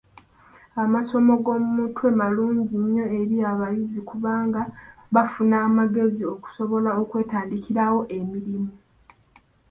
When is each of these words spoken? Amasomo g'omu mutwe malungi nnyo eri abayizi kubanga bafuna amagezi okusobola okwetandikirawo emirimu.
Amasomo 0.83 1.33
g'omu 1.43 1.69
mutwe 1.77 2.07
malungi 2.19 2.75
nnyo 2.83 3.05
eri 3.19 3.37
abayizi 3.51 3.99
kubanga 4.09 4.61
bafuna 5.13 5.55
amagezi 5.67 6.23
okusobola 6.33 6.89
okwetandikirawo 7.01 7.99
emirimu. 8.17 8.73